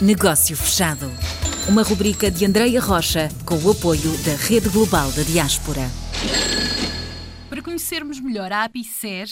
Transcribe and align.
Negócio 0.00 0.56
Fechado. 0.56 1.10
Uma 1.68 1.82
rubrica 1.82 2.30
de 2.30 2.46
Andreia 2.46 2.80
Rocha 2.80 3.28
com 3.44 3.56
o 3.56 3.72
apoio 3.72 4.16
da 4.24 4.36
Rede 4.36 4.68
Global 4.68 5.10
da 5.10 5.24
Diaspora. 5.24 5.80
Para 7.50 7.60
conhecermos 7.60 8.20
melhor 8.20 8.52
a 8.52 8.62
Apicer, 8.62 9.26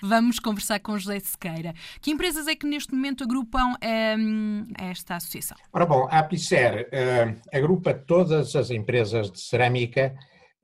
vamos 0.00 0.38
conversar 0.38 0.78
com 0.78 0.96
José 0.96 1.18
Sequeira. 1.18 1.74
Que 2.00 2.12
empresas 2.12 2.46
é 2.46 2.54
que 2.54 2.64
neste 2.64 2.94
momento 2.94 3.24
agrupam 3.24 3.74
um, 4.16 4.64
esta 4.78 5.16
associação? 5.16 5.56
Ora 5.72 5.86
bom, 5.86 6.06
a 6.08 6.20
Apicer 6.20 6.88
uh, 6.92 7.40
agrupa 7.52 7.92
todas 7.92 8.54
as 8.54 8.70
empresas 8.70 9.28
de 9.28 9.40
cerâmica 9.40 10.14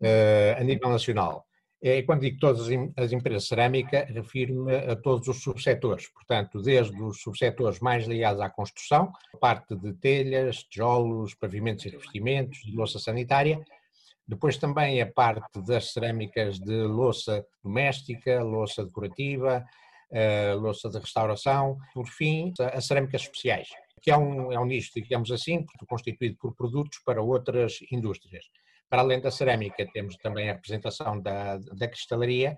uh, 0.00 0.61
a 0.61 0.62
nível 0.62 0.88
nacional. 0.88 1.47
E 1.80 2.02
quando 2.02 2.22
digo 2.22 2.40
todas 2.40 2.66
as 2.96 3.12
empresas 3.12 3.45
de 3.45 3.48
cerâmica, 3.48 4.04
refiro-me 4.04 4.74
a 4.74 4.96
todos 4.96 5.28
os 5.28 5.40
subsetores, 5.40 6.08
portanto, 6.08 6.60
desde 6.60 7.00
os 7.00 7.20
subsetores 7.22 7.78
mais 7.78 8.04
ligados 8.06 8.40
à 8.40 8.50
construção, 8.50 9.12
parte 9.41 9.77
de 9.77 9.92
telhas, 9.95 10.64
tijolos, 10.64 11.34
pavimentos 11.34 11.87
e 11.87 11.91
revestimentos, 11.91 12.59
de 12.64 12.74
louça 12.74 12.98
sanitária, 12.98 13.64
depois 14.27 14.56
também 14.56 15.01
a 15.01 15.06
parte 15.06 15.62
das 15.62 15.92
cerâmicas 15.92 16.59
de 16.59 16.82
louça 16.82 17.46
doméstica, 17.62 18.42
louça 18.42 18.84
decorativa, 18.84 19.65
eh, 20.10 20.54
louça 20.54 20.90
de 20.90 20.98
restauração, 20.98 21.79
por 21.95 22.09
fim, 22.09 22.52
as 22.74 22.87
cerâmicas 22.87 23.23
especiais, 23.23 23.68
que 24.02 24.10
é 24.10 24.16
um, 24.16 24.52
é 24.52 24.59
um 24.59 24.66
nicho, 24.66 24.90
digamos 24.95 25.30
assim, 25.30 25.65
constituído 25.87 26.37
por 26.38 26.54
produtos 26.54 26.98
para 27.04 27.23
outras 27.23 27.79
indústrias. 27.92 28.46
Para 28.88 29.02
além 29.02 29.20
da 29.20 29.30
cerâmica, 29.30 29.87
temos 29.92 30.16
também 30.16 30.48
a 30.48 30.55
representação 30.55 31.20
da, 31.20 31.59
da 31.59 31.88
cristalaria, 31.88 32.56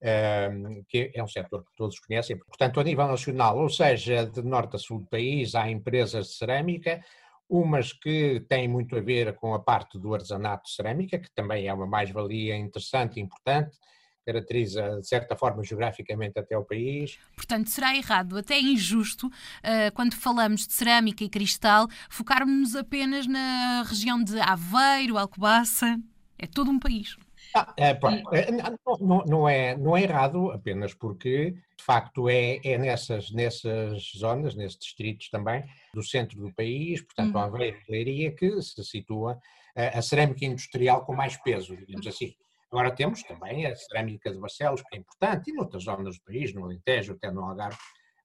ehm, 0.00 0.82
que 0.88 1.10
é 1.14 1.22
um 1.22 1.28
setor 1.28 1.64
que 1.64 1.74
todos 1.76 1.98
conhecem. 2.00 2.38
Portanto, 2.38 2.78
a 2.80 2.84
nível 2.84 3.08
nacional, 3.08 3.58
ou 3.58 3.68
seja, 3.68 4.26
de 4.26 4.42
norte 4.42 4.76
a 4.76 4.78
sul 4.78 5.00
do 5.00 5.06
país, 5.06 5.54
há 5.54 5.68
empresas 5.70 6.26
de 6.28 6.34
cerâmica, 6.34 7.02
umas 7.48 7.92
que 7.92 8.40
têm 8.48 8.68
muito 8.68 8.96
a 8.96 9.00
ver 9.00 9.34
com 9.34 9.54
a 9.54 9.60
parte 9.60 9.98
do 9.98 10.14
artesanato 10.14 10.64
de 10.64 10.74
cerâmica, 10.74 11.18
que 11.18 11.30
também 11.34 11.66
é 11.66 11.74
uma 11.74 11.86
mais-valia 11.86 12.56
interessante 12.56 13.18
e 13.18 13.22
importante, 13.22 13.76
caracteriza 14.24 15.00
de 15.00 15.06
certa 15.06 15.36
forma 15.36 15.62
geograficamente 15.62 16.38
até 16.38 16.56
o 16.56 16.64
país. 16.64 17.18
Portanto, 17.36 17.68
será 17.68 17.96
errado, 17.96 18.38
até 18.38 18.58
injusto, 18.60 19.26
uh, 19.26 19.92
quando 19.94 20.14
falamos 20.14 20.66
de 20.66 20.72
cerâmica 20.72 21.24
e 21.24 21.28
cristal, 21.28 21.88
focarmos 22.08 22.74
apenas 22.76 23.26
na 23.26 23.82
região 23.86 24.22
de 24.22 24.38
Aveiro, 24.40 25.18
Alcobaça. 25.18 25.98
É 26.38 26.46
todo 26.46 26.70
um 26.70 26.78
país. 26.78 27.16
Ah, 27.54 27.72
é, 27.76 27.90
é 27.90 28.52
não, 28.52 28.98
não, 29.00 29.24
não, 29.24 29.48
é, 29.48 29.76
não 29.76 29.96
é 29.96 30.02
errado 30.02 30.50
apenas 30.50 30.94
porque, 30.94 31.52
de 31.76 31.84
facto, 31.84 32.28
é, 32.28 32.60
é 32.64 32.78
nessas, 32.78 33.30
nessas 33.30 34.12
zonas, 34.16 34.54
nesses 34.54 34.78
distritos 34.78 35.28
também, 35.28 35.62
do 35.94 36.02
centro 36.02 36.40
do 36.40 36.52
país, 36.52 37.02
portanto, 37.02 37.34
uhum. 37.34 37.42
Aveiro 37.42 37.76
e 37.88 37.92
Leiria, 37.92 38.32
que 38.32 38.60
se 38.62 38.82
situa 38.84 39.38
a, 39.76 39.98
a 39.98 40.02
cerâmica 40.02 40.44
industrial 40.44 41.04
com 41.04 41.14
mais 41.14 41.36
peso, 41.36 41.76
digamos 41.76 42.06
assim. 42.06 42.34
Agora 42.72 42.90
temos 42.90 43.22
também 43.22 43.66
a 43.66 43.76
cerâmica 43.76 44.32
de 44.32 44.38
Barcelos, 44.38 44.80
que 44.82 44.96
é 44.96 44.98
importante, 44.98 45.50
e 45.50 45.52
noutras 45.52 45.84
zonas 45.84 46.16
do 46.16 46.24
país, 46.24 46.54
no 46.54 46.64
Alentejo, 46.64 47.12
até 47.12 47.30
no 47.30 47.44
Algarve, 47.44 47.76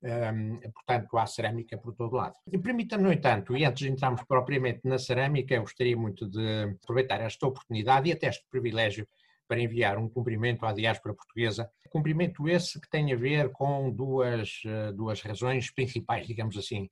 um, 0.02 0.60
portanto, 0.72 1.18
há 1.18 1.26
cerâmica 1.26 1.78
por 1.78 1.94
todo 1.94 2.16
lado. 2.16 2.36
E 2.50 2.58
permita-me, 2.58 3.04
no 3.04 3.12
entanto, 3.12 3.58
e 3.58 3.66
antes 3.66 3.84
de 3.86 3.92
entrarmos 3.92 4.24
propriamente 4.24 4.80
na 4.86 4.98
cerâmica, 4.98 5.54
eu 5.54 5.62
gostaria 5.62 5.98
muito 5.98 6.30
de 6.30 6.78
aproveitar 6.82 7.20
esta 7.20 7.46
oportunidade 7.46 8.08
e 8.08 8.14
até 8.14 8.28
este 8.28 8.46
privilégio 8.50 9.06
para 9.50 9.60
enviar 9.60 9.98
um 9.98 10.08
cumprimento 10.08 10.66
à 10.66 10.72
diáspora 10.72 11.14
portuguesa. 11.14 11.70
Cumprimento 11.90 12.48
esse 12.48 12.80
que 12.80 12.90
tem 12.90 13.12
a 13.12 13.18
ver 13.18 13.52
com 13.52 13.92
duas, 13.92 14.62
eh, 14.66 14.94
duas 14.94 15.22
razões 15.22 15.72
principais, 15.72 16.26
digamos 16.26 16.58
assim. 16.58 16.90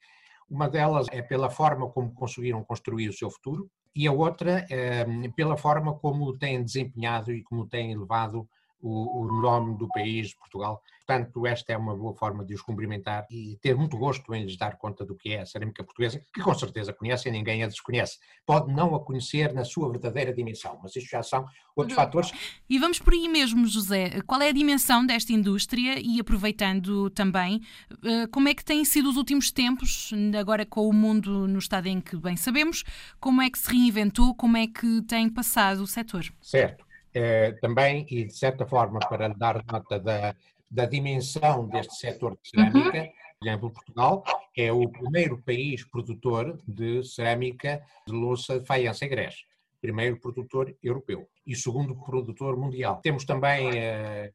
Uma 0.49 0.69
delas 0.69 1.07
é 1.11 1.21
pela 1.21 1.49
forma 1.49 1.89
como 1.89 2.13
conseguiram 2.13 2.63
construir 2.63 3.07
o 3.09 3.13
seu 3.13 3.29
futuro, 3.29 3.69
e 3.95 4.07
a 4.07 4.11
outra 4.11 4.65
ehm, 4.69 5.31
pela 5.31 5.57
forma 5.57 5.93
como 5.95 6.37
têm 6.37 6.63
desempenhado 6.63 7.31
e 7.31 7.43
como 7.43 7.65
têm 7.67 7.97
levado 7.97 8.47
o, 8.81 9.21
o, 9.21 9.41
nome 9.41 9.77
do 9.77 9.87
país, 9.87 10.33
Portugal. 10.33 10.81
Portanto, 11.05 11.45
esta 11.45 11.73
é 11.73 11.77
uma 11.77 11.95
boa 11.95 12.15
forma 12.15 12.43
de 12.43 12.53
os 12.53 12.61
cumprimentar 12.61 13.25
e 13.29 13.57
ter 13.61 13.75
muito 13.75 13.97
gosto 13.97 14.33
em 14.33 14.43
lhes 14.43 14.57
dar 14.57 14.77
conta 14.77 15.05
do 15.05 15.15
que 15.15 15.33
é 15.33 15.41
a 15.41 15.45
cerâmica 15.45 15.83
portuguesa, 15.83 16.23
que 16.33 16.41
com 16.41 16.53
certeza 16.53 16.91
conhecem, 16.91 17.31
ninguém 17.31 17.63
a 17.63 17.67
desconhece. 17.67 18.17
Pode 18.45 18.73
não 18.73 18.95
a 18.95 18.99
conhecer 18.99 19.53
na 19.53 19.63
sua 19.63 19.89
verdadeira 19.89 20.33
dimensão, 20.33 20.79
mas 20.81 20.95
isto 20.95 21.09
já 21.09 21.21
são 21.21 21.45
outros 21.75 21.95
fatores. 21.95 22.31
E 22.69 22.79
vamos 22.79 22.99
por 22.99 23.13
aí 23.13 23.27
mesmo, 23.27 23.67
José. 23.67 24.21
Qual 24.21 24.41
é 24.41 24.49
a 24.49 24.53
dimensão 24.53 25.05
desta 25.05 25.31
indústria 25.31 25.99
e 25.99 26.19
aproveitando 26.19 27.09
também, 27.11 27.61
eh, 28.03 28.27
como 28.27 28.47
é 28.47 28.53
que 28.53 28.63
têm 28.63 28.83
sido 28.83 29.09
os 29.09 29.17
últimos 29.17 29.51
tempos, 29.51 30.11
agora 30.39 30.65
com 30.65 30.87
o 30.87 30.93
mundo 30.93 31.47
no 31.47 31.59
estado 31.59 31.87
em 31.87 32.01
que 32.01 32.15
bem 32.17 32.35
sabemos, 32.35 32.83
como 33.19 33.41
é 33.41 33.49
que 33.49 33.59
se 33.59 33.69
reinventou, 33.69 34.33
como 34.33 34.57
é 34.57 34.67
que 34.67 35.01
tem 35.03 35.29
passado 35.29 35.81
o 35.81 35.87
setor? 35.87 36.25
Certo. 36.41 36.84
Eh, 37.17 37.53
também, 37.61 38.05
e 38.09 38.25
de 38.25 38.37
certa 38.37 38.67
forma, 38.67 38.99
para 38.99 39.29
dar 39.29 39.63
nota 39.71 39.97
da, 39.97 40.35
da 40.69 40.85
dimensão 40.85 41.65
deste 41.65 41.95
setor 41.95 42.37
de 42.43 42.49
cerâmica, 42.49 43.03
uhum. 43.03 43.09
por 43.39 43.47
exemplo, 43.47 43.71
Portugal 43.71 44.23
é 44.57 44.69
o 44.73 44.89
primeiro 44.89 45.41
país 45.41 45.85
produtor 45.85 46.59
de 46.67 47.05
cerâmica 47.05 47.81
de 48.05 48.13
louça 48.13 48.59
de 48.59 48.65
faiança 48.65 49.05
e 49.05 49.07
grés, 49.07 49.45
primeiro 49.79 50.19
produtor 50.19 50.75
europeu 50.83 51.25
e 51.47 51.55
segundo 51.55 51.95
produtor 51.95 52.57
mundial. 52.57 52.99
Temos 53.01 53.23
também, 53.23 53.69
eh, 53.79 54.33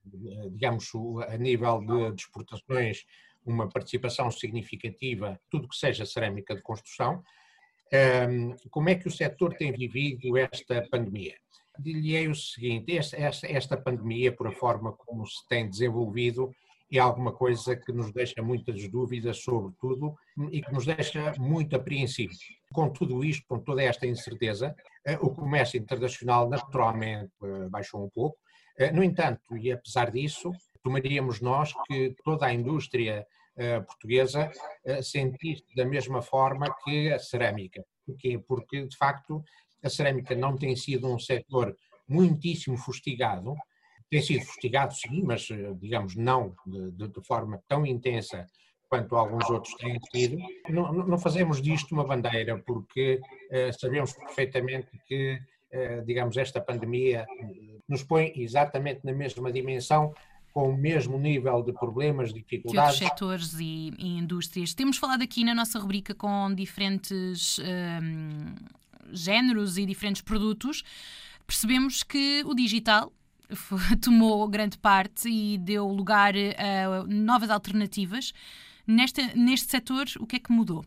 digamos, 0.50 0.90
a 1.28 1.36
nível 1.36 1.80
de 2.14 2.22
exportações, 2.22 3.04
uma 3.44 3.69
participação 3.69 4.30
significativa, 4.30 5.38
tudo 5.50 5.69
que 5.69 5.76
seja 5.76 6.06
cerâmica 6.06 6.54
de 6.54 6.62
construção. 6.62 7.22
Como 8.70 8.88
é 8.88 8.94
que 8.94 9.08
o 9.08 9.10
setor 9.10 9.54
tem 9.54 9.72
vivido 9.72 10.36
esta 10.36 10.86
pandemia? 10.88 11.34
Diria 11.82 12.30
o 12.30 12.34
seguinte: 12.34 12.96
esta, 12.96 13.16
esta, 13.16 13.46
esta 13.46 13.76
pandemia, 13.76 14.32
por 14.32 14.48
a 14.48 14.52
forma 14.52 14.92
como 14.92 15.26
se 15.26 15.46
tem 15.48 15.68
desenvolvido, 15.68 16.50
é 16.92 16.98
alguma 16.98 17.32
coisa 17.32 17.76
que 17.76 17.92
nos 17.92 18.12
deixa 18.12 18.42
muitas 18.42 18.88
dúvidas 18.88 19.38
sobre 19.38 19.72
tudo 19.80 20.16
e 20.50 20.60
que 20.60 20.72
nos 20.72 20.84
deixa 20.84 21.32
muito 21.38 21.76
apreensivos. 21.76 22.38
Com 22.72 22.90
tudo 22.90 23.24
isto, 23.24 23.46
com 23.48 23.60
toda 23.60 23.82
esta 23.82 24.06
incerteza, 24.06 24.74
eh, 25.04 25.16
o 25.20 25.30
comércio 25.30 25.78
internacional 25.78 26.48
naturalmente 26.48 27.30
eh, 27.42 27.69
baixou 27.69 28.04
um 28.04 28.10
pouco. 28.10 28.36
Eh, 28.76 28.90
no 28.90 29.04
entanto, 29.04 29.56
e 29.56 29.70
apesar 29.70 30.10
disso, 30.10 30.50
tomaríamos 30.82 31.40
nós 31.40 31.72
que 31.86 32.14
toda 32.24 32.46
a 32.46 32.52
indústria 32.52 33.26
portuguesa 33.86 34.50
sentisse 35.02 35.64
da 35.76 35.84
mesma 35.84 36.22
forma 36.22 36.74
que 36.82 37.12
a 37.12 37.19
cerâmica. 37.19 37.84
Porquê? 38.06 38.38
Porque, 38.38 38.86
de 38.86 38.96
facto, 38.96 39.44
a 39.82 39.88
cerâmica 39.88 40.34
não 40.34 40.56
tem 40.56 40.74
sido 40.76 41.12
um 41.12 41.18
setor 41.18 41.76
muitíssimo 42.08 42.76
fustigado, 42.76 43.54
tem 44.10 44.20
sido 44.20 44.44
fustigado 44.44 44.92
sim, 44.94 45.22
mas 45.22 45.48
eh, 45.50 45.72
digamos 45.80 46.16
não 46.16 46.54
de, 46.66 47.08
de 47.08 47.24
forma 47.24 47.62
tão 47.68 47.86
intensa 47.86 48.44
quanto 48.88 49.14
alguns 49.14 49.48
outros 49.48 49.72
têm 49.76 49.98
sido. 50.12 50.36
Não, 50.69 50.92
não 50.92 51.19
fazemos 51.19 51.62
disto 51.62 51.92
uma 51.92 52.04
bandeira 52.04 52.58
porque 52.58 53.20
eh, 53.50 53.70
sabemos 53.72 54.12
perfeitamente 54.12 54.88
que, 55.06 55.38
eh, 55.70 56.02
digamos, 56.04 56.36
esta 56.36 56.60
pandemia 56.60 57.24
nos 57.88 58.02
põe 58.02 58.32
exatamente 58.34 59.00
na 59.04 59.12
mesma 59.12 59.52
dimensão 59.52 60.12
com 60.52 60.70
o 60.70 60.76
mesmo 60.76 61.16
nível 61.16 61.62
de 61.62 61.72
problemas, 61.72 62.34
dificuldades. 62.34 62.98
Que 62.98 63.04
setores 63.04 63.54
e, 63.60 63.92
e 63.96 64.19
indústrias. 64.19 64.74
Temos 64.74 64.96
falado 64.96 65.22
aqui 65.22 65.44
na 65.44 65.54
nossa 65.54 65.78
rubrica 65.78 66.12
com 66.12 66.52
diferentes 66.52 67.60
ehm, 67.60 68.56
géneros 69.12 69.78
e 69.78 69.87
diferentes 69.87 70.22
produtos, 70.22 70.82
percebemos 71.47 72.03
que 72.03 72.43
o 72.47 72.54
digital 72.54 73.12
tomou 74.03 74.47
grande 74.48 74.78
parte 74.78 75.28
e 75.28 75.59
deu 75.59 75.87
lugar 75.88 76.34
a 76.37 77.04
novas 77.06 77.50
alternativas. 77.50 78.32
Neste, 78.87 79.37
neste 79.37 79.70
setor, 79.70 80.06
o 80.19 80.26
que 80.26 80.37
é 80.37 80.38
que 80.38 80.52
mudou? 80.52 80.84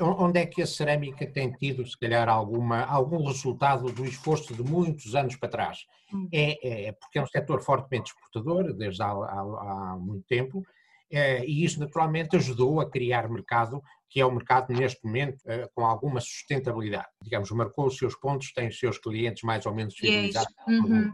Onde 0.00 0.40
é 0.40 0.46
que 0.46 0.60
a 0.60 0.66
cerâmica 0.66 1.24
tem 1.24 1.52
tido, 1.52 1.86
se 1.86 1.96
calhar, 1.96 2.28
alguma, 2.28 2.84
algum 2.84 3.24
resultado 3.24 3.92
do 3.92 4.04
esforço 4.04 4.52
de 4.52 4.62
muitos 4.62 5.14
anos 5.14 5.36
para 5.36 5.48
trás? 5.48 5.86
Hum. 6.12 6.28
É, 6.32 6.88
é, 6.88 6.92
porque 6.92 7.18
é 7.18 7.22
um 7.22 7.26
setor 7.26 7.62
fortemente 7.62 8.10
exportador, 8.10 8.72
desde 8.74 9.02
há, 9.02 9.06
há, 9.06 9.92
há 9.92 9.96
muito 9.96 10.24
tempo, 10.26 10.64
é, 11.10 11.44
e 11.46 11.64
isso 11.64 11.78
naturalmente 11.78 12.34
ajudou 12.34 12.80
a 12.80 12.90
criar 12.90 13.28
mercado 13.28 13.80
que 14.14 14.20
é 14.20 14.24
o 14.24 14.30
mercado 14.30 14.72
neste 14.72 15.04
momento 15.04 15.42
eh, 15.44 15.68
com 15.74 15.84
alguma 15.84 16.20
sustentabilidade. 16.20 17.08
Digamos, 17.20 17.50
marcou 17.50 17.86
os 17.88 17.98
seus 17.98 18.14
pontos, 18.14 18.52
tem 18.52 18.68
os 18.68 18.78
seus 18.78 18.96
clientes 18.96 19.42
mais 19.42 19.66
ou 19.66 19.74
menos 19.74 19.96
fidelizados. 19.96 20.54
Uhum. 20.68 21.12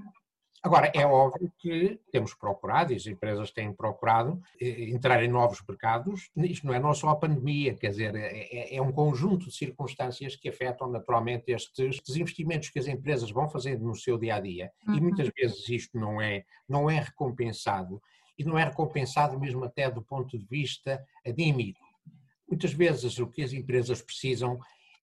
Agora, 0.62 0.92
é 0.94 1.06
óbvio 1.06 1.50
que 1.58 1.98
temos 2.12 2.34
procurado, 2.34 2.92
e 2.92 2.96
as 2.96 3.06
empresas 3.06 3.50
têm 3.50 3.72
procurado, 3.72 4.38
eh, 4.60 4.90
entrar 4.90 5.24
em 5.24 5.28
novos 5.28 5.62
mercados. 5.66 6.30
Isto 6.36 6.66
não 6.66 6.74
é 6.74 6.78
não 6.78 6.92
só 6.92 7.08
a 7.08 7.16
pandemia, 7.16 7.72
quer 7.72 7.88
dizer, 7.88 8.14
é, 8.14 8.74
é, 8.74 8.76
é 8.76 8.82
um 8.82 8.92
conjunto 8.92 9.46
de 9.46 9.54
circunstâncias 9.54 10.36
que 10.36 10.50
afetam 10.50 10.86
naturalmente 10.86 11.50
estes, 11.50 11.78
estes, 11.78 12.16
investimentos 12.16 12.68
que 12.68 12.78
as 12.78 12.86
empresas 12.86 13.30
vão 13.30 13.48
fazendo 13.48 13.82
no 13.82 13.96
seu 13.96 14.18
dia 14.18 14.34
a 14.34 14.40
dia. 14.40 14.70
Uhum. 14.86 14.94
E 14.94 15.00
muitas 15.00 15.30
vezes 15.34 15.66
isto 15.70 15.98
não 15.98 16.20
é, 16.20 16.44
não 16.68 16.90
é 16.90 17.00
recompensado, 17.00 17.98
e 18.38 18.44
não 18.44 18.58
é 18.58 18.64
recompensado 18.64 19.40
mesmo 19.40 19.64
até 19.64 19.90
do 19.90 20.02
ponto 20.02 20.38
de 20.38 20.44
vista 20.44 21.02
anímico 21.26 21.89
Muitas 22.50 22.72
vezes 22.72 23.18
o 23.20 23.28
que 23.28 23.42
as 23.42 23.52
empresas 23.52 24.02
precisam 24.02 24.58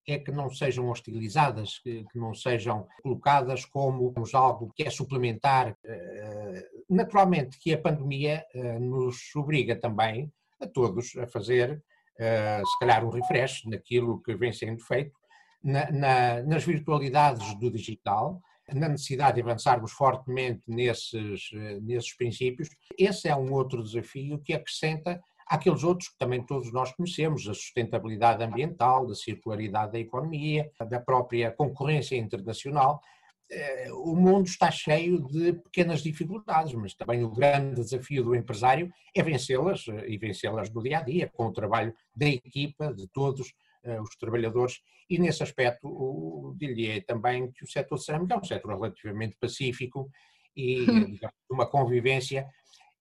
é 0.05 0.17
que 0.17 0.31
não 0.31 0.49
sejam 0.49 0.89
hostilizadas, 0.89 1.79
que, 1.79 2.05
não 2.13 2.33
sejam 2.33 2.87
colocadas 3.01 3.65
como 3.65 4.13
algo 4.33 4.71
que 4.75 4.83
é 4.83 4.89
suplementar. 4.89 5.77
Eh, 5.83 6.69
naturalmente 6.89 7.57
que 7.59 7.73
a 7.73 7.77
pandemia 7.77 8.45
eh, 8.53 8.79
nos 8.79 9.33
obriga 9.35 9.75
também 9.75 10.31
a 10.61 10.67
todos 10.67 11.15
a 11.17 11.27
fazer, 11.27 11.81
eh, 12.17 12.61
se 12.65 12.79
calhar, 12.79 13.05
um 13.05 13.09
refresh 13.09 13.65
naquilo 13.65 14.21
que 14.21 14.33
vem 14.35 14.53
sendo 14.53 14.81
feito, 14.81 15.17
na, 15.61 15.91
na, 15.91 16.43
nas 16.43 16.63
virtualidades 16.63 17.53
do 17.59 17.69
digital, 17.69 18.41
na 18.73 18.87
necessidade 18.87 19.35
de 19.35 19.41
avançarmos 19.41 19.91
fortemente 19.91 20.61
nesses, 20.67 21.49
nesses 21.81 22.13
princípios. 22.15 22.69
Esse 22.97 23.29
é 23.29 23.35
um 23.35 23.53
outro 23.53 23.81
desafio 23.81 24.39
que 24.39 24.53
acrescenta 24.53 25.21
aqueles 25.49 25.83
outros 25.83 26.09
que 26.09 26.17
também 26.17 26.43
todos 26.45 26.71
nós 26.71 26.91
conhecemos, 26.93 27.47
a 27.47 27.53
sustentabilidade 27.53 28.43
ambiental, 28.43 29.07
da 29.07 29.15
circularidade 29.15 29.93
da 29.93 29.99
economia, 29.99 30.69
da 30.89 30.99
própria 30.99 31.51
concorrência 31.51 32.15
internacional. 32.15 33.01
Eh, 33.49 33.87
o 33.93 34.13
mundo 34.15 34.47
está 34.47 34.69
cheio 34.69 35.25
de 35.25 35.53
pequenas 35.53 36.01
dificuldades, 36.01 36.73
mas 36.73 36.93
também 36.93 37.23
o 37.23 37.31
grande 37.31 37.81
desafio 37.81 38.23
do 38.23 38.35
empresário 38.35 38.91
é 39.15 39.23
vencê-las 39.23 39.87
eh, 39.87 40.09
e 40.09 40.17
vencê-las 40.17 40.69
no 40.69 40.83
dia 40.83 40.99
a 40.99 41.01
dia, 41.01 41.29
com 41.33 41.47
o 41.47 41.53
trabalho 41.53 41.93
da 42.13 42.27
equipa, 42.27 42.93
de 42.93 43.07
todos 43.07 43.53
eh, 43.83 44.01
os 44.01 44.17
trabalhadores, 44.17 44.81
e 45.09 45.17
nesse 45.17 45.41
aspecto 45.41 46.53
diria 46.57 47.01
também 47.05 47.49
que 47.51 47.63
o 47.63 47.67
setor 47.67 47.97
cerâmico 47.97 48.33
é 48.33 48.37
um 48.37 48.43
setor 48.43 48.73
relativamente 48.73 49.37
pacífico 49.39 50.09
e 50.53 50.85
digamos, 50.85 51.35
uma 51.49 51.65
convivência 51.65 52.45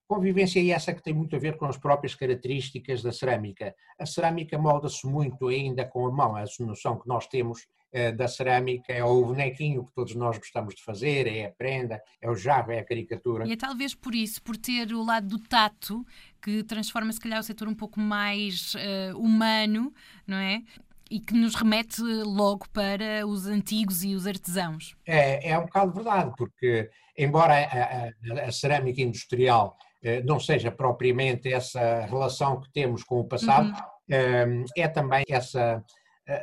Convivência 0.07 0.59
é 0.61 0.69
essa 0.69 0.93
que 0.93 1.03
tem 1.03 1.13
muito 1.13 1.35
a 1.35 1.39
ver 1.39 1.57
com 1.57 1.65
as 1.65 1.77
próprias 1.77 2.15
características 2.15 3.03
da 3.03 3.11
cerâmica. 3.11 3.75
A 3.99 4.05
cerâmica 4.05 4.57
molda-se 4.57 5.05
muito 5.05 5.47
ainda 5.47 5.83
com 5.85 6.07
a 6.07 6.11
mão, 6.11 6.35
a 6.35 6.45
noção 6.61 6.97
que 6.97 7.07
nós 7.07 7.27
temos 7.27 7.67
eh, 7.91 8.11
da 8.11 8.27
cerâmica 8.27 8.93
é 8.93 9.03
o 9.03 9.25
bonequinho 9.25 9.85
que 9.85 9.93
todos 9.93 10.15
nós 10.15 10.37
gostamos 10.37 10.75
de 10.75 10.83
fazer, 10.83 11.27
é 11.27 11.45
a 11.45 11.51
prenda, 11.51 12.01
é 12.21 12.29
o 12.29 12.35
jarro, 12.35 12.71
é 12.71 12.79
a 12.79 12.85
caricatura. 12.85 13.47
E 13.47 13.51
é 13.51 13.57
talvez 13.57 13.93
por 13.95 14.13
isso, 14.13 14.41
por 14.41 14.55
ter 14.55 14.93
o 14.93 15.03
lado 15.03 15.27
do 15.27 15.39
tato, 15.39 16.05
que 16.41 16.63
transforma 16.63 17.11
se 17.11 17.19
calhar 17.19 17.39
o 17.39 17.43
setor 17.43 17.67
um 17.67 17.75
pouco 17.75 17.99
mais 17.99 18.75
uh, 18.75 19.17
humano, 19.17 19.93
não 20.25 20.37
é? 20.37 20.63
E 21.09 21.19
que 21.19 21.33
nos 21.33 21.55
remete 21.55 22.01
logo 22.01 22.69
para 22.69 23.25
os 23.25 23.45
antigos 23.45 24.03
e 24.03 24.15
os 24.15 24.27
artesãos. 24.27 24.95
É, 25.05 25.51
é 25.51 25.57
um 25.57 25.63
bocado 25.63 25.93
verdade, 25.93 26.33
porque 26.37 26.89
embora 27.17 27.53
a, 27.53 28.43
a, 28.43 28.47
a 28.47 28.51
cerâmica 28.51 29.01
industrial 29.01 29.77
não 30.25 30.39
seja 30.39 30.71
propriamente 30.71 31.51
essa 31.51 32.05
relação 32.05 32.61
que 32.61 32.71
temos 32.71 33.03
com 33.03 33.19
o 33.19 33.27
passado, 33.27 33.73
uhum. 34.09 34.63
é 34.75 34.87
também 34.87 35.25
essa 35.27 35.83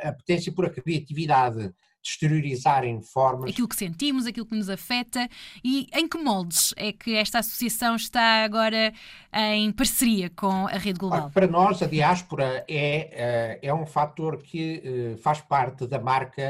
apetência 0.02 0.52
por 0.52 0.66
a 0.66 0.70
criatividade, 0.70 1.72
de 2.04 2.10
exteriorizar 2.10 2.84
em 2.84 3.00
formas. 3.00 3.50
Aquilo 3.50 3.66
que 3.66 3.76
sentimos, 3.76 4.26
aquilo 4.26 4.44
que 4.44 4.54
nos 4.54 4.68
afeta 4.68 5.26
e 5.64 5.88
em 5.94 6.06
que 6.06 6.18
moldes 6.18 6.74
é 6.76 6.92
que 6.92 7.14
esta 7.16 7.38
associação 7.38 7.96
está 7.96 8.44
agora 8.44 8.92
em 9.32 9.72
parceria 9.72 10.28
com 10.28 10.66
a 10.66 10.76
Rede 10.76 10.98
Global? 10.98 11.30
Para 11.30 11.46
nós, 11.46 11.82
a 11.82 11.86
diáspora 11.86 12.62
é, 12.68 13.56
eh, 13.58 13.58
é 13.62 13.74
um 13.74 13.86
fator 13.86 14.42
que 14.42 14.82
eh, 14.84 15.16
faz 15.16 15.40
parte 15.40 15.86
da 15.86 15.98
marca 15.98 16.42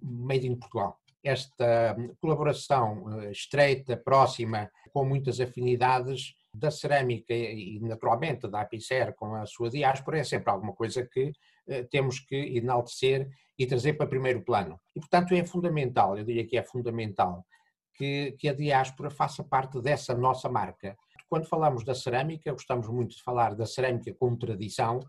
Made 0.00 0.46
in 0.46 0.56
Portugal 0.56 0.98
esta 1.22 1.96
colaboração 2.20 3.30
estreita, 3.30 3.96
próxima 3.96 4.70
com 4.92 5.04
muitas 5.04 5.40
afinidades 5.40 6.34
da 6.52 6.70
cerâmica 6.70 7.32
e, 7.32 7.80
naturalmente, 7.80 8.46
da 8.48 8.60
Apicer 8.60 9.14
com 9.14 9.34
a 9.34 9.46
sua 9.46 9.70
diáspora, 9.70 10.18
é 10.18 10.24
sempre 10.24 10.50
alguma 10.50 10.74
coisa 10.74 11.06
que 11.06 11.32
eh, 11.66 11.84
temos 11.84 12.20
que 12.20 12.36
enaltecer 12.36 13.30
e 13.58 13.66
trazer 13.66 13.94
para 13.94 14.06
primeiro 14.06 14.42
plano. 14.42 14.78
E, 14.94 15.00
portanto, 15.00 15.34
é 15.34 15.44
fundamental, 15.44 16.18
eu 16.18 16.24
diria 16.24 16.46
que 16.46 16.58
é 16.58 16.62
fundamental, 16.62 17.46
que, 17.94 18.32
que 18.38 18.48
a 18.48 18.52
diáspora 18.52 19.10
faça 19.10 19.42
parte 19.42 19.80
dessa 19.80 20.14
nossa 20.14 20.48
marca. 20.48 20.96
Quando 21.28 21.48
falamos 21.48 21.84
da 21.84 21.94
cerâmica, 21.94 22.52
gostamos 22.52 22.86
muito 22.88 23.16
de 23.16 23.22
falar 23.22 23.54
da 23.54 23.64
cerâmica 23.64 24.12
como 24.14 24.36
tradição, 24.36 25.00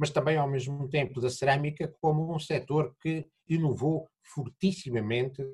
mas 0.00 0.08
também, 0.08 0.38
ao 0.38 0.48
mesmo 0.48 0.88
tempo, 0.88 1.20
da 1.20 1.28
cerâmica 1.28 1.94
como 2.00 2.34
um 2.34 2.38
setor 2.38 2.96
que 3.02 3.26
inovou 3.46 4.08
fortissimamente 4.34 5.44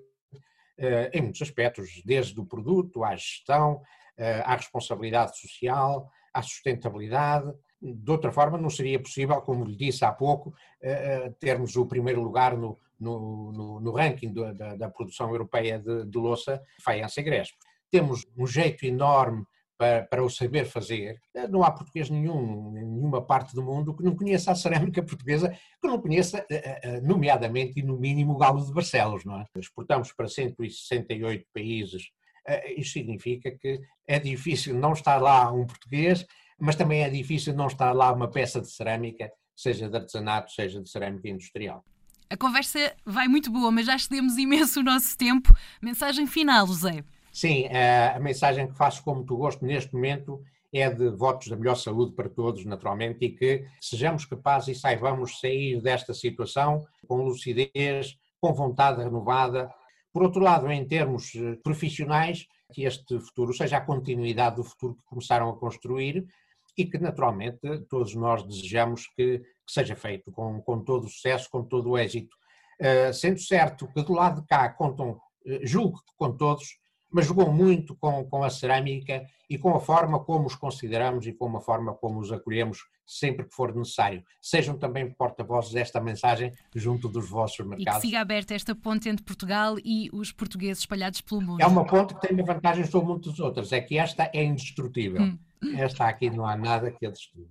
eh, 0.79 1.11
em 1.13 1.23
muitos 1.23 1.43
aspectos, 1.43 2.01
desde 2.05 2.39
o 2.39 2.47
produto 2.47 3.03
à 3.03 3.17
gestão, 3.17 3.83
eh, 4.17 4.45
à 4.47 4.55
responsabilidade 4.55 5.37
social, 5.37 6.09
à 6.33 6.43
sustentabilidade. 6.43 7.53
De 7.83 8.09
outra 8.09 8.31
forma, 8.31 8.57
não 8.57 8.71
seria 8.71 9.03
possível, 9.03 9.41
como 9.41 9.65
lhe 9.65 9.75
disse 9.75 10.05
há 10.05 10.13
pouco, 10.13 10.55
eh, 10.81 11.29
termos 11.41 11.75
o 11.75 11.85
primeiro 11.85 12.23
lugar 12.23 12.57
no, 12.57 12.79
no, 13.01 13.81
no, 13.81 13.91
ranking 13.91 14.33
da, 14.33 14.77
da, 14.77 14.89
produção 14.89 15.29
europeia 15.31 15.81
de, 15.81 16.07
de 16.07 16.19
louça, 16.19 16.63
Faiança 16.85 17.21
e 17.21 17.25
Grespo. 17.25 17.59
Temos 17.91 18.25
um 18.39 18.47
jeito 18.47 18.87
enorme 18.87 19.45
para, 19.79 20.05
para, 20.05 20.25
o 20.25 20.31
saber 20.31 20.65
fazer. 20.65 21.21
Não 21.51 21.63
há 21.63 21.71
português 21.71 22.09
nenhum, 22.11 22.77
em 22.77 22.85
nenhuma 22.85 23.25
parte 23.25 23.55
do 23.55 23.63
mundo, 23.63 23.95
que 23.95 24.03
não 24.03 24.17
conheça 24.17 24.51
a 24.51 24.55
cerâmica 24.55 25.03
portuguesa, 25.03 25.51
que 25.81 25.87
não 25.87 26.01
conheça, 26.01 26.45
eh, 26.51 26.81
eh, 26.83 27.01
nomeadamente 27.01 27.81
e 27.81 27.83
no 27.83 27.99
mínimo, 27.99 28.33
o 28.33 28.39
galo 28.39 28.65
de 28.65 28.73
Barcelos. 28.73 29.25
Não 29.25 29.41
é? 29.41 29.45
Exportamos 29.57 30.13
para 30.13 30.29
168 30.29 31.47
países. 31.53 32.11
Eh, 32.47 32.81
isso 32.81 32.93
significa 32.93 33.51
que 33.51 33.81
é 34.07 34.19
difícil 34.19 34.75
não 34.75 34.93
estar 34.93 35.21
lá 35.21 35.53
um 35.53 35.67
português, 35.67 36.25
mas 36.59 36.77
também 36.77 37.03
é 37.03 37.11
difícil 37.11 37.55
não 37.55 37.67
estar 37.67 37.93
lá 37.93 38.13
uma 38.13 38.31
peça 38.31 38.61
de 38.61 38.71
cerâmica, 38.71 39.31
seja 39.55 39.89
de 39.89 39.97
artesanato, 39.97 40.53
seja 40.53 40.81
de 40.81 40.89
cerâmica 40.89 41.29
industrial. 41.29 41.85
A 42.29 42.37
conversa 42.37 42.93
vai 43.05 43.29
muito 43.29 43.53
boa, 43.53 43.71
mas 43.71 43.87
já 43.87 43.95
excedemos 43.95 44.37
imenso 44.37 44.81
o 44.81 44.83
nosso 44.83 45.17
tempo. 45.17 45.55
Mensagem 45.81 46.27
final, 46.27 46.67
José. 46.67 47.05
Sim, 47.37 47.67
eh, 47.67 48.15
a 48.17 48.19
mensagem 48.19 48.67
que 48.67 48.75
faço 48.75 49.05
com 49.05 49.17
muito 49.17 49.37
gosto 49.37 49.63
neste 49.63 49.93
momento 49.93 50.43
é 50.73 50.89
de 50.89 51.11
votos 51.11 51.49
da 51.49 51.57
melhor 51.57 51.75
saúde 51.75 52.15
para 52.15 52.31
todos, 52.31 52.65
naturalmente, 52.65 53.27
e 53.27 53.31
que 53.31 53.67
sejamos 53.79 54.25
capazes 54.25 54.75
e 54.75 54.81
saibamos 54.81 55.39
sair 55.39 55.83
desta 55.83 56.15
situação 56.15 56.87
com 57.07 57.23
lucidez, 57.23 58.17
com 58.41 58.55
vontade 58.55 59.05
renovada. 59.05 59.71
Por 60.15 60.23
outro 60.23 60.41
lado, 60.41 60.73
em 60.73 60.83
termos 60.87 61.35
eh, 61.35 61.59
profissionais, 61.63 62.47
que 62.73 62.85
este 62.85 63.21
futuro 63.21 63.53
seja 63.53 63.77
a 63.77 63.85
continuidade 63.85 64.57
do 64.57 64.65
futuro 64.65 64.95
que 64.95 65.05
começaram 65.05 65.51
a 65.51 65.59
construir 65.59 66.27
e 66.75 66.87
que, 66.87 66.97
naturalmente, 66.97 67.61
todos 67.91 68.15
nós 68.15 68.45
desejamos 68.45 69.09
que, 69.09 69.41
que 69.41 69.73
seja 69.73 69.95
feito 69.95 70.33
com, 70.33 70.63
com 70.63 70.83
todo 70.83 71.05
o 71.05 71.11
sucesso, 71.11 71.51
com 71.51 71.63
todo 71.63 71.91
o 71.91 71.99
êxito. 71.99 72.35
Uh, 72.81 73.13
sendo 73.13 73.39
certo 73.39 73.87
que 73.89 74.03
do 74.03 74.15
lado 74.15 74.41
de 74.41 74.47
cá 74.47 74.71
contam, 74.71 75.21
julgo 75.63 75.99
que 75.99 76.13
com 76.17 76.35
todos, 76.35 76.79
mas 77.11 77.27
jogou 77.27 77.53
muito 77.53 77.97
com, 77.97 78.25
com 78.25 78.45
a 78.45 78.51
cerâmica 78.51 79.25
e 79.49 79.57
com 79.57 79.75
a 79.75 79.81
forma 79.81 80.19
como 80.21 80.47
os 80.47 80.55
consideramos 80.55 81.27
e 81.27 81.33
com 81.33 81.57
a 81.57 81.61
forma 81.61 81.95
como 81.95 82.19
os 82.19 82.33
acolhemos 82.33 82.79
sempre 83.07 83.47
que 83.47 83.55
for 83.55 83.75
necessário. 83.75 84.23
Sejam 84.43 84.77
também 84.77 85.11
porta-vozes 85.11 85.73
desta 85.73 86.01
mensagem 86.01 86.53
junto 86.75 87.09
dos 87.09 87.31
vossos 87.31 87.65
mercados. 87.65 87.99
E 87.99 88.01
que 88.01 88.07
siga 88.09 88.21
aberta 88.21 88.55
esta 88.55 88.75
ponte 88.75 89.09
entre 89.09 89.25
Portugal 89.25 89.77
e 89.85 90.11
os 90.13 90.33
portugueses 90.33 90.81
espalhados 90.81 91.21
pelo 91.21 91.41
mundo. 91.41 91.61
É 91.61 91.67
uma 91.67 91.87
ponte 91.87 92.15
que 92.15 92.21
tem 92.21 92.37
uma 92.37 92.45
vantagem 92.45 92.85
sobre 92.85 93.09
muitas 93.09 93.39
outras, 93.39 93.73
é 93.73 93.81
que 93.81 93.97
esta 93.99 94.31
é 94.35 94.43
indestrutível. 94.45 95.23
Hum. 95.23 95.39
Esta 95.77 96.07
aqui 96.07 96.29
não 96.29 96.45
há 96.45 96.57
nada 96.57 96.91
que 96.91 97.07
a 97.07 97.11
destrua. 97.11 97.47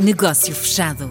Negócio 0.00 0.54
fechado. 0.54 1.08